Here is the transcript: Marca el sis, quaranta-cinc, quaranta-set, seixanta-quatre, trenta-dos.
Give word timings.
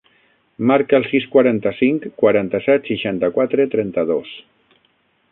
Marca 0.69 0.95
el 0.99 1.03
sis, 1.09 1.25
quaranta-cinc, 1.35 2.07
quaranta-set, 2.21 2.89
seixanta-quatre, 2.93 3.67
trenta-dos. 3.75 4.33